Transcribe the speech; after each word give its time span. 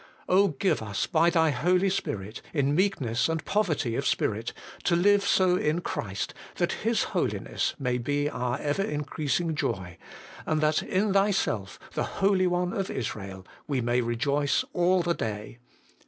Oh, 0.27 0.47
give 0.47 0.81
us, 0.81 1.05
by 1.05 1.29
Thy 1.29 1.51
Holy 1.51 1.91
Spirit, 1.91 2.41
in 2.55 2.73
meek 2.73 2.99
ness 2.99 3.29
and 3.29 3.45
poverty 3.45 3.95
of 3.95 4.07
spirit, 4.07 4.51
to 4.85 4.95
live 4.95 5.21
so 5.23 5.57
in 5.57 5.81
Christ, 5.81 6.33
that 6.55 6.71
His 6.71 7.03
Holiness 7.13 7.75
may 7.77 7.99
be 7.99 8.27
our 8.27 8.57
ever 8.57 8.81
increasing 8.81 9.53
joy, 9.53 9.99
and 10.43 10.59
that 10.59 10.81
in 10.81 11.13
Thyself, 11.13 11.77
the 11.93 12.03
Holy 12.17 12.47
One 12.47 12.73
of 12.73 12.89
Israel, 12.89 13.45
we 13.67 13.79
may 13.79 14.01
rejoice 14.01 14.65
all 14.73 15.03
the 15.03 15.13
day. 15.13 15.59